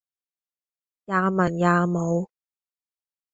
[0.03, 0.03] 也
[1.29, 2.27] 文也武